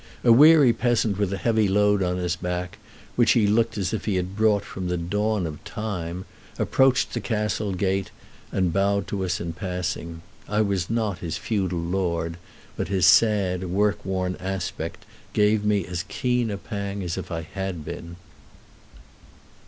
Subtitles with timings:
[0.23, 2.79] A weary peasant with a heavy load on his back,
[3.15, 6.25] which he looked as if he had brought from the dawn of time,
[6.57, 8.09] approached the castle gate,
[8.51, 10.23] and bowed to us in passing.
[10.49, 12.37] I was not his feudal lord,
[12.75, 17.41] but his sad, work worn aspect gave me as keen a pang as if I
[17.43, 18.15] had been.